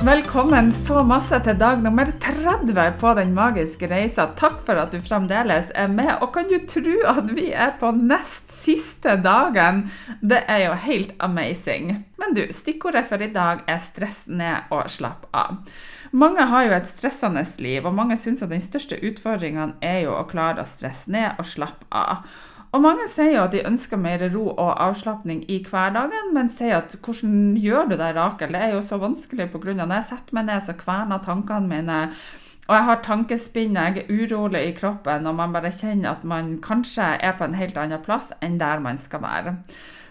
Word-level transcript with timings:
Velkommen 0.00 0.70
så 0.72 1.02
masse 1.04 1.36
til 1.44 1.58
dag 1.60 1.82
nummer 1.84 2.08
30 2.24 2.94
på 2.96 3.10
Den 3.18 3.34
magiske 3.36 3.84
reisa. 3.90 4.24
Takk 4.32 4.62
for 4.64 4.80
at 4.80 4.94
du 4.94 5.02
fremdeles 5.04 5.68
er 5.76 5.90
med. 5.92 6.14
Og 6.24 6.30
kan 6.32 6.46
du 6.48 6.56
tro 6.64 6.94
at 7.10 7.28
vi 7.36 7.50
er 7.52 7.74
på 7.76 7.90
nest 7.92 8.48
siste 8.48 9.18
dagen? 9.20 9.82
Det 10.24 10.38
er 10.48 10.62
jo 10.62 10.78
helt 10.86 11.12
amazing. 11.20 11.92
Men 12.16 12.32
du, 12.32 12.46
stikkordet 12.48 13.04
for 13.10 13.20
i 13.20 13.28
dag 13.34 13.60
er 13.68 13.82
stress 13.84 14.22
ned 14.24 14.72
og 14.72 14.88
slapp 14.88 15.28
av. 15.36 15.60
Mange 16.16 16.48
har 16.48 16.64
jo 16.64 16.78
et 16.78 16.88
stressende 16.88 17.44
liv, 17.60 17.84
og 17.84 17.92
mange 17.92 18.16
syns 18.16 18.40
at 18.40 18.54
den 18.54 18.64
største 18.64 18.96
utfordringen 19.04 19.76
er 19.84 20.06
jo 20.06 20.16
å 20.16 20.24
klare 20.32 20.64
å 20.64 20.70
stresse 20.70 21.12
ned 21.12 21.36
og 21.36 21.44
slappe 21.44 21.84
av. 21.92 22.24
Og 22.70 22.82
mange 22.84 23.08
sier 23.10 23.32
jo 23.34 23.44
at 23.48 23.54
de 23.54 23.64
ønsker 23.66 23.98
mer 23.98 24.22
ro 24.30 24.44
og 24.52 24.76
avslapning 24.78 25.42
i 25.50 25.58
hverdagen, 25.66 26.30
men 26.36 26.50
sier 26.54 26.76
at 26.76 26.94
hvordan 27.02 27.56
gjør 27.58 27.88
du 27.90 27.96
det, 27.96 28.12
Rakel? 28.14 28.54
Det 28.54 28.60
er 28.62 28.76
jo 28.76 28.82
så 28.86 29.00
vanskelig 29.02 29.48
pga. 29.50 29.74
når 29.74 29.94
jeg 29.96 30.08
setter 30.12 30.36
meg 30.38 30.46
ned, 30.46 30.62
så 30.66 30.76
kverner 30.78 31.24
tankene 31.24 31.66
mine. 31.66 31.98
Og 32.68 32.76
jeg 32.76 32.84
har 32.86 33.00
tankespinn, 33.02 33.74
jeg 33.74 34.04
er 34.04 34.12
urolig 34.14 34.60
i 34.68 34.74
kroppen, 34.76 35.26
og 35.26 35.34
man 35.34 35.52
bare 35.52 35.72
kjenner 35.74 36.12
at 36.12 36.24
man 36.24 36.60
kanskje 36.62 37.02
er 37.18 37.34
på 37.38 37.44
en 37.44 37.58
helt 37.58 37.78
annen 37.78 38.02
plass 38.02 38.30
enn 38.40 38.60
der 38.60 38.78
man 38.78 38.98
skal 38.98 39.24
være. 39.24 39.56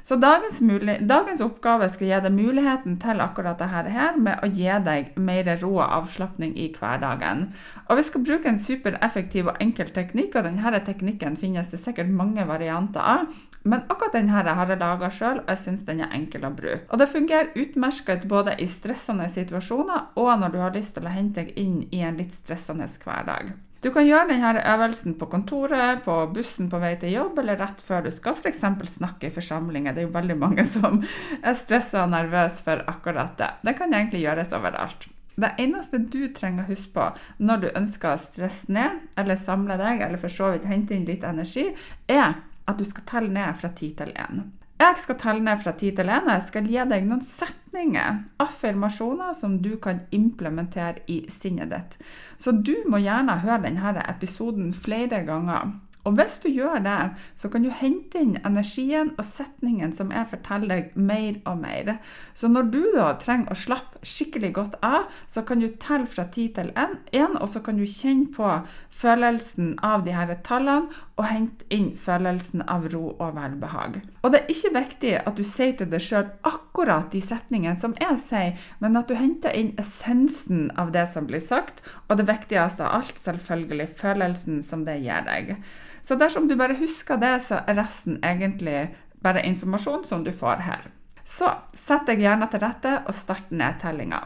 Så 0.09 0.15
dagens, 0.15 0.57
dagens, 1.05 1.41
oppgave 1.45 1.85
skal 1.93 2.07
gi 2.09 2.19
deg 2.23 2.33
muligheten 2.33 2.95
til 2.97 3.19
akkurat 3.21 3.59
dette 3.61 3.91
her, 3.93 4.15
med 4.17 4.41
å 4.41 4.47
gi 4.49 4.65
deg 4.81 5.11
mer 5.21 5.51
ro 5.61 5.75
og 5.75 5.83
avslapning 5.99 6.55
i 6.57 6.65
hverdagen. 6.73 7.43
Og 7.85 7.99
vi 7.99 8.05
skal 8.07 8.23
bruke 8.25 8.49
en 8.49 8.57
supereffektiv 8.57 9.51
og 9.51 9.61
enkel 9.61 9.93
teknikk, 9.93 10.39
og 10.39 10.49
denne 10.49 10.81
teknikken 10.87 11.37
finnes 11.37 11.69
det 11.69 11.83
sikkert 11.83 12.09
mange 12.09 12.47
varianter 12.49 13.05
av. 13.05 13.29
Men 13.61 13.85
akkurat 13.85 14.17
denne 14.17 14.33
har 14.33 14.49
jeg 14.49 14.81
laga 14.81 15.13
sjøl, 15.13 15.43
og 15.43 15.53
jeg 15.53 15.61
syns 15.67 15.85
den 15.85 16.01
er 16.01 16.17
enkel 16.17 16.49
å 16.49 16.55
bruke. 16.57 16.87
Og 16.89 16.97
det 17.03 17.11
fungerer 17.13 17.53
utmerket 17.53 18.25
både 18.33 18.57
i 18.57 18.65
stressende 18.65 19.29
situasjoner 19.29 20.15
og 20.17 20.35
når 20.41 20.57
du 20.57 20.61
har 20.65 20.73
lyst 20.73 20.97
til 20.97 21.05
å 21.05 21.13
hente 21.13 21.43
deg 21.43 21.53
inn 21.61 21.83
i 21.93 22.01
en 22.01 22.17
litt 22.17 22.33
stressende 22.33 22.89
hverdag. 22.97 23.53
Du 23.79 23.93
kan 23.95 24.03
gjøre 24.03 24.27
denne 24.33 24.59
øvelsen 24.67 25.13
på 25.15 25.29
kontoret, 25.31 26.01
på 26.03 26.15
bussen 26.35 26.67
på 26.71 26.81
vei 26.81 26.97
til 26.99 27.13
jobb, 27.13 27.37
eller 27.39 27.61
rett 27.61 27.79
før 27.79 28.03
du 28.03 28.09
skal 28.11 28.35
f.eks. 28.35 28.65
snakke 28.91 29.29
i 29.29 29.31
forsamlinger. 29.31 29.95
Det 29.95 30.03
er 30.03 30.09
jo 30.09 30.17
veldig 30.17 30.35
mange 30.39 30.65
som 30.67 30.99
er 31.39 31.55
stressa 31.55 32.03
og 32.03 32.11
nervøse 32.11 32.65
for 32.65 32.83
akkurat 32.91 33.37
det. 33.39 33.49
Det 33.63 33.77
kan 33.79 33.95
egentlig 33.95 34.25
gjøres 34.25 34.51
overalt. 34.57 35.07
Det 35.39 35.53
eneste 35.63 36.01
du 36.11 36.25
trenger 36.35 36.65
å 36.65 36.73
huske 36.73 36.91
på 36.97 37.07
når 37.39 37.63
du 37.63 37.67
ønsker 37.71 38.11
å 38.11 38.19
stresse 38.19 38.67
ned, 38.75 38.99
eller 39.15 39.39
samle 39.39 39.79
deg, 39.79 40.03
eller 40.03 40.19
for 40.19 40.33
så 40.33 40.51
vidt 40.51 40.67
hente 40.67 40.97
inn 40.97 41.07
litt 41.07 41.23
energi, 41.23 41.69
er 42.11 42.35
at 42.67 42.77
du 42.77 42.83
skal 42.83 43.07
telle 43.07 43.31
ned 43.31 43.55
fra 43.61 43.71
ti 43.71 43.93
til 43.95 44.11
én. 44.11 44.43
Jeg 44.79 44.95
skal 44.95 45.17
telle 45.19 45.43
ned 45.43 45.59
fra 45.59 45.73
ti 45.75 45.89
til 45.91 46.07
én. 46.07 46.29
Jeg 46.31 46.45
skal 46.47 46.67
gi 46.71 46.79
deg 46.87 47.07
noen 47.07 47.23
setninger, 47.25 48.21
affirmasjoner, 48.39 49.33
som 49.35 49.57
du 49.59 49.73
kan 49.83 49.99
implementere 50.15 51.03
i 51.11 51.25
sinnet 51.27 51.73
ditt. 51.73 51.97
Så 52.39 52.53
du 52.55 52.77
må 52.87 53.01
gjerne 53.03 53.41
høre 53.43 53.65
denne 53.65 54.05
episoden 54.07 54.71
flere 54.71 55.25
ganger. 55.27 55.73
Og 56.09 56.17
hvis 56.17 56.39
du 56.41 56.49
gjør 56.49 56.81
det, 56.81 56.97
så 57.37 57.51
kan 57.53 57.61
du 57.61 57.69
hente 57.69 58.23
inn 58.23 58.39
energien 58.41 59.11
og 59.13 59.25
setningen 59.27 59.93
som 59.93 60.09
jeg 60.13 60.31
forteller 60.31 60.71
deg, 60.71 60.95
mer 60.97 61.37
og 61.49 61.61
mer. 61.61 61.91
Så 62.33 62.49
når 62.49 62.71
du 62.73 62.81
da 62.95 63.11
trenger 63.21 63.53
å 63.53 63.57
slappe 63.57 64.01
skikkelig 64.01 64.51
godt 64.55 64.77
av, 64.85 65.05
så 65.29 65.43
kan 65.45 65.61
du 65.61 65.67
telle 65.77 66.09
fra 66.09 66.25
ti 66.33 66.47
til 66.55 66.71
én, 66.73 67.37
og 67.37 67.45
så 67.51 67.61
kan 67.61 67.77
du 67.77 67.85
kjenne 67.85 68.31
på 68.33 68.49
følelsen 68.89 69.75
av 69.85 70.05
de 70.07 70.15
her 70.15 70.33
tallene, 70.45 70.89
og 71.19 71.27
hente 71.27 71.67
inn 71.75 71.91
følelsen 71.99 72.63
av 72.71 72.87
ro 72.93 73.09
og 73.11 73.35
velbehag. 73.35 73.99
Og 74.23 74.31
det 74.31 74.39
er 74.39 74.53
ikke 74.53 74.71
viktig 74.77 75.13
at 75.19 75.35
du 75.35 75.43
sier 75.43 75.75
til 75.75 75.89
deg 75.91 76.03
sjøl 76.03 76.29
akkurat 76.47 77.11
de 77.11 77.19
setningene 77.23 77.79
som 77.81 77.95
jeg 77.99 78.17
sier, 78.23 78.69
men 78.79 78.95
at 78.95 79.11
du 79.11 79.17
henter 79.19 79.55
inn 79.55 79.73
essensen 79.81 80.69
av 80.79 80.93
det 80.95 81.05
som 81.11 81.27
blir 81.27 81.43
sagt, 81.43 81.83
og 82.07 82.21
det 82.21 82.29
viktigste 82.31 82.87
av 82.87 83.01
alt, 83.01 83.19
selvfølgelig, 83.19 83.89
følelsen 83.99 84.63
som 84.63 84.87
det 84.87 85.01
gir 85.03 85.27
deg. 85.27 85.57
Så 86.01 86.15
dersom 86.15 86.47
du 86.47 86.55
bare 86.59 86.77
husker 86.79 87.17
det, 87.17 87.35
så 87.45 87.61
er 87.67 87.77
resten 87.79 88.19
egentlig 88.23 88.89
bare 89.23 89.43
informasjon 89.45 90.05
som 90.07 90.23
du 90.23 90.31
får 90.31 90.63
her. 90.65 90.87
Så 91.25 91.51
sett 91.77 92.07
deg 92.09 92.23
gjerne 92.23 92.47
til 92.49 92.63
rette 92.63 92.93
og 93.05 93.15
start 93.15 93.51
nedtellinga. 93.51 94.21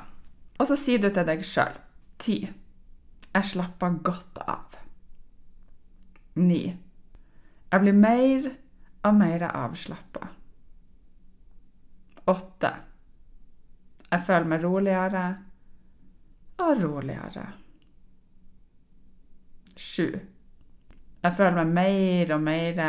Og 0.59 0.69
så 0.69 0.77
sier 0.79 1.01
du 1.01 1.09
til 1.09 1.25
deg 1.27 1.41
sjøl 1.43 1.75
ti. 2.21 2.37
Jeg 3.33 3.49
slapper 3.49 3.97
godt 4.05 4.39
av. 4.45 4.77
Ni. 6.39 6.63
Jeg 7.73 7.81
blir 7.81 7.97
mer 7.97 8.47
og 9.03 9.15
mer 9.17 9.47
avslappa. 9.49 10.29
Åtte. 12.29 12.71
Jeg 14.13 14.25
føler 14.27 14.47
meg 14.47 14.63
roligere 14.63 15.23
og 16.61 16.83
roligere. 16.83 17.47
Sju. 19.75 20.07
Jeg 21.23 21.35
føler 21.37 21.63
meg 21.63 21.75
mer 21.77 22.33
og 22.35 22.41
mer 22.43 22.79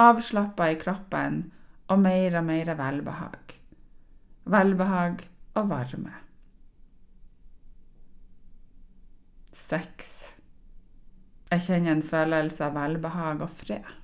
avslappa 0.00 0.68
i 0.70 0.78
kroppen 0.80 1.40
og 1.90 2.02
mer 2.02 2.36
og 2.38 2.44
mer 2.44 2.74
velbehag. 2.76 3.54
Velbehag 4.44 5.24
og 5.54 5.70
varme. 5.70 6.12
Sex. 9.52 10.12
Jeg 11.50 11.64
kjenner 11.66 11.96
en 11.96 12.04
følelse 12.04 12.68
av 12.68 12.76
velbehag 12.76 13.42
og 13.46 13.50
fred. 13.62 13.96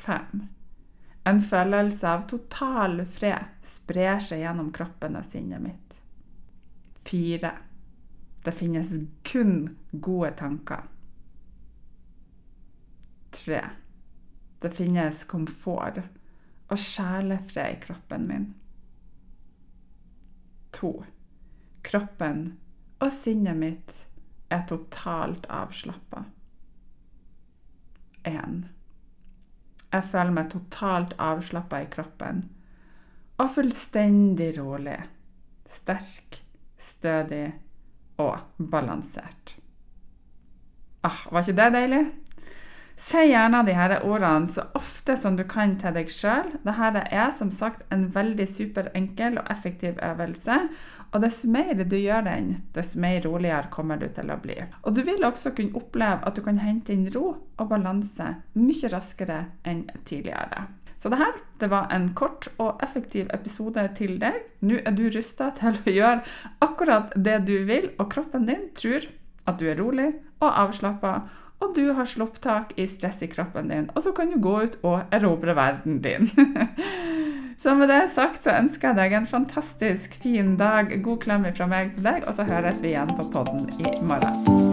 Fem. 0.00 0.46
En 1.24 1.40
følelse 1.40 2.08
av 2.08 2.26
total 2.28 3.02
fred 3.08 3.60
sprer 3.64 4.18
seg 4.20 4.44
gjennom 4.44 4.72
kroppen 4.76 5.16
og 5.16 5.24
sinnet 5.24 5.62
mitt. 5.64 6.00
Fire. 7.04 7.54
Det 8.44 8.52
finnes 8.52 8.92
kun 9.24 9.54
gode 9.92 10.34
tanker. 10.36 10.84
Tre. 13.44 13.60
Det 14.60 14.70
finnes 14.72 15.24
komfort 15.28 15.98
og 16.72 16.78
sjelefred 16.80 17.74
i 17.74 17.80
kroppen 17.82 18.22
min. 18.28 18.46
To. 20.78 20.94
Kroppen 21.84 22.46
og 23.04 23.12
sinnet 23.12 23.60
mitt 23.60 23.98
er 24.54 24.64
totalt 24.70 25.44
avslappa. 25.52 26.24
Én. 28.24 28.62
Jeg 29.92 30.08
føler 30.08 30.32
meg 30.38 30.50
totalt 30.54 31.12
avslappa 31.20 31.82
i 31.84 31.90
kroppen 31.92 32.46
og 33.36 33.52
fullstendig 33.58 34.54
rolig. 34.56 34.96
Sterk, 35.68 36.40
stødig 36.80 37.46
og 38.24 38.64
balansert. 38.72 39.58
Ah, 41.04 41.26
var 41.28 41.44
ikke 41.44 41.60
det 41.60 41.72
deilig? 41.74 42.04
Si 42.96 43.18
gjerne 43.26 43.64
de 43.66 43.72
her 43.74 43.96
ordene 44.06 44.46
så 44.46 44.68
ofte 44.78 45.16
som 45.18 45.34
du 45.36 45.42
kan 45.50 45.74
til 45.80 45.96
deg 45.96 46.10
sjøl. 46.12 46.52
Dette 46.62 47.02
er 47.10 47.32
som 47.34 47.50
sagt 47.50 47.82
en 47.94 48.06
veldig 48.14 48.46
superenkel 48.46 49.40
og 49.40 49.50
effektiv 49.50 49.98
øvelse. 49.98 50.60
Og 51.10 51.24
dess 51.24 51.42
mer 51.50 51.82
du 51.82 51.96
gjør 51.98 52.22
den, 52.28 52.52
dess 52.74 52.94
mer 52.94 53.20
roligere 53.26 53.70
kommer 53.74 53.98
du 53.98 54.06
til 54.14 54.30
å 54.30 54.38
bli. 54.42 54.60
Og 54.86 54.94
du 54.94 55.02
vil 55.06 55.26
også 55.26 55.54
kunne 55.58 55.74
oppleve 55.78 56.22
at 56.22 56.38
du 56.38 56.42
kan 56.46 56.62
hente 56.62 56.94
inn 56.94 57.10
ro 57.14 57.26
og 57.34 57.68
balanse 57.70 58.30
mye 58.58 58.90
raskere 58.94 59.42
enn 59.66 59.84
tidligere. 60.06 60.68
Så 60.98 61.10
det 61.10 61.18
her 61.20 61.34
det 61.60 61.68
var 61.68 61.90
en 61.92 62.08
kort 62.16 62.46
og 62.62 62.82
effektiv 62.82 63.26
episode 63.34 63.82
til 63.98 64.16
deg. 64.22 64.38
Nå 64.64 64.78
er 64.80 64.94
du 64.96 65.08
rusta 65.10 65.50
til 65.58 65.76
å 65.76 65.92
gjøre 65.98 66.22
akkurat 66.64 67.12
det 67.14 67.42
du 67.50 67.56
vil, 67.68 67.90
og 67.98 68.08
kroppen 68.14 68.46
din 68.48 68.70
tror 68.78 69.10
at 69.44 69.58
du 69.60 69.66
er 69.68 69.76
rolig 69.82 70.14
og 70.40 70.48
avslappa 70.48 71.18
og 71.64 71.74
du 71.76 71.92
har 71.96 72.08
slopptak 72.08 72.74
i 72.80 72.86
stress 72.90 73.22
i 73.24 73.30
kroppen 73.32 73.72
din, 73.72 73.88
og 73.94 74.04
så 74.04 74.12
kan 74.16 74.32
du 74.32 74.38
gå 74.42 74.54
ut 74.66 74.76
og 74.82 75.14
erobre 75.14 75.56
verden 75.56 76.00
din. 76.04 76.30
så 77.62 77.74
med 77.78 77.88
det 77.92 78.04
sagt 78.12 78.44
så 78.44 78.58
ønsker 78.58 78.92
jeg 78.92 79.00
deg 79.00 79.18
en 79.20 79.30
fantastisk 79.30 80.20
fin 80.22 80.54
dag. 80.60 80.92
God 81.04 81.24
klem 81.24 81.48
fra 81.56 81.68
meg 81.70 81.96
til 81.96 82.10
deg, 82.10 82.28
og 82.28 82.36
så 82.36 82.48
høres 82.48 82.84
vi 82.84 82.94
igjen 82.94 83.16
på 83.16 83.28
podden 83.32 83.68
i 83.80 83.96
morgen. 84.04 84.63